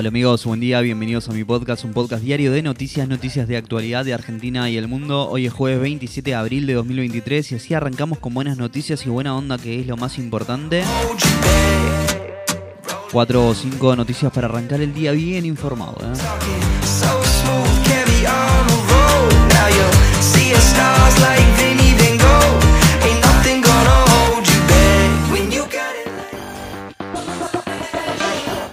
[0.00, 3.58] Hola amigos, buen día, bienvenidos a mi podcast, un podcast diario de noticias, noticias de
[3.58, 5.28] actualidad de Argentina y el mundo.
[5.28, 9.10] Hoy es jueves 27 de abril de 2023 y así arrancamos con buenas noticias y
[9.10, 10.84] buena onda que es lo más importante.
[13.12, 15.98] Cuatro o cinco noticias para arrancar el día bien informado.
[16.00, 17.19] ¿eh?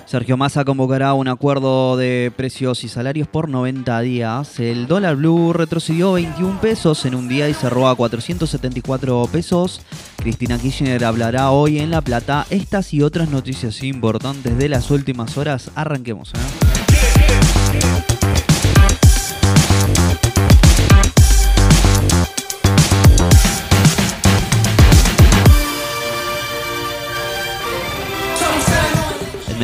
[0.08, 4.58] Sergio Massa convocará un acuerdo de precios y salarios por 90 días.
[4.58, 9.82] El dólar blue retrocedió 21 pesos en un día y cerró a 474 pesos.
[10.16, 12.48] Cristina Kirchner hablará hoy en La Plata.
[12.50, 15.72] Estas y otras noticias importantes de las últimas horas.
[15.76, 16.32] Arranquemos.
[16.34, 18.07] ¿eh?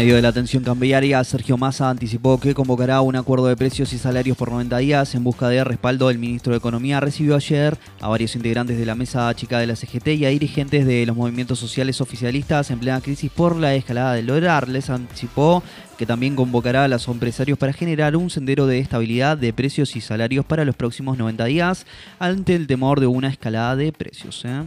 [0.03, 3.97] Medio de la tensión cambiaria, Sergio Massa anticipó que convocará un acuerdo de precios y
[3.97, 6.09] salarios por 90 días en busca de respaldo.
[6.09, 9.77] El ministro de Economía recibió ayer a varios integrantes de la mesa chica de la
[9.77, 14.15] CGT y a dirigentes de los movimientos sociales oficialistas en plena crisis por la escalada
[14.15, 14.67] del dólar.
[14.67, 15.63] Les anticipó
[15.97, 20.01] que también convocará a los empresarios para generar un sendero de estabilidad de precios y
[20.01, 21.85] salarios para los próximos 90 días
[22.19, 24.43] ante el temor de una escalada de precios.
[24.43, 24.63] ¿eh?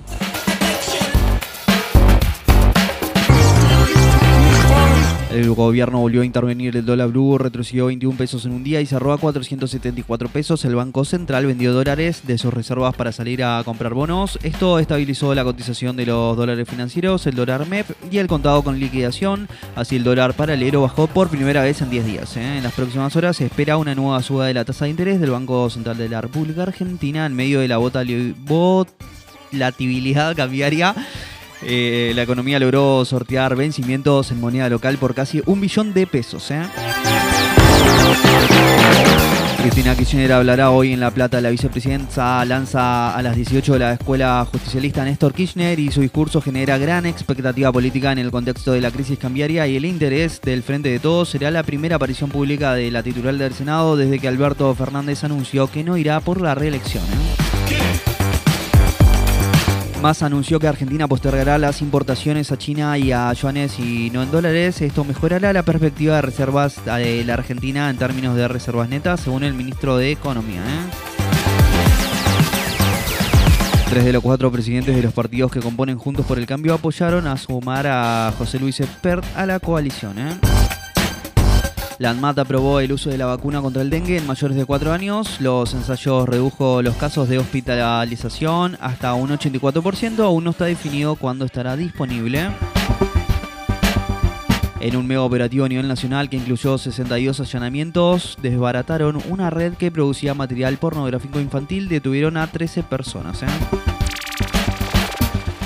[5.36, 8.86] El gobierno volvió a intervenir el dólar blue, retrocedió 21 pesos en un día y
[8.86, 10.64] cerró a 474 pesos.
[10.64, 14.38] El Banco Central vendió dólares de sus reservas para salir a comprar bonos.
[14.42, 18.80] Esto estabilizó la cotización de los dólares financieros, el dólar MEP y el contado con
[18.80, 19.46] liquidación.
[19.74, 22.34] Así el dólar paralelo bajó por primera vez en 10 días.
[22.38, 22.56] ¿eh?
[22.56, 25.32] En las próximas horas se espera una nueva suba de la tasa de interés del
[25.32, 27.76] Banco Central de la República Argentina en medio de la
[29.52, 30.94] volatilidad cambiaria.
[31.62, 36.50] Eh, la economía logró sortear vencimientos en moneda local por casi un billón de pesos.
[36.50, 36.62] ¿eh?
[39.66, 41.40] Cristina Kirchner hablará hoy en La Plata.
[41.40, 46.40] La vicepresidenta lanza a las 18 de la escuela justicialista Néstor Kirchner y su discurso
[46.40, 50.62] genera gran expectativa política en el contexto de la crisis cambiaria y el interés del
[50.62, 51.30] Frente de Todos.
[51.30, 55.66] Será la primera aparición pública de la titular del Senado desde que Alberto Fernández anunció
[55.68, 57.02] que no irá por la reelección.
[57.02, 58.15] ¿eh?
[60.02, 64.30] Massa anunció que Argentina postergará las importaciones a China y a yuanes y no en
[64.30, 64.80] dólares.
[64.82, 69.42] Esto mejorará la perspectiva de reservas de la Argentina en términos de reservas netas, según
[69.42, 70.60] el ministro de Economía.
[70.60, 71.06] ¿eh?
[73.88, 77.26] Tres de los cuatro presidentes de los partidos que componen Juntos por el Cambio apoyaron
[77.26, 80.18] a sumar a José Luis Espert a la coalición.
[80.18, 80.55] ¿eh?
[81.98, 84.92] La ANMAT aprobó el uso de la vacuna contra el dengue en mayores de 4
[84.92, 85.40] años.
[85.40, 90.18] Los ensayos redujo los casos de hospitalización hasta un 84%.
[90.18, 92.50] Aún no está definido cuándo estará disponible.
[94.80, 99.90] En un mega operativo a nivel nacional que incluyó 62 allanamientos, desbarataron una red que
[99.90, 101.88] producía material pornográfico infantil.
[101.88, 103.42] Detuvieron a 13 personas.
[103.42, 103.46] ¿eh?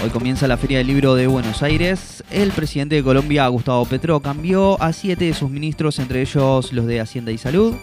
[0.03, 2.25] Hoy comienza la Feria del Libro de Buenos Aires.
[2.31, 6.87] El presidente de Colombia, Gustavo Petro, cambió a siete de sus ministros, entre ellos los
[6.87, 7.75] de Hacienda y Salud.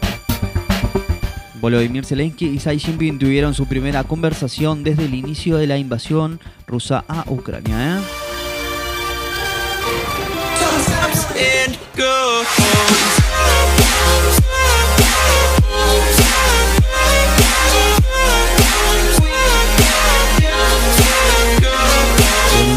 [1.61, 6.39] Volodymyr Zelensky y Xi Jinping tuvieron su primera conversación desde el inicio de la invasión
[6.65, 7.99] rusa a Ucrania.
[7.99, 8.01] ¿eh?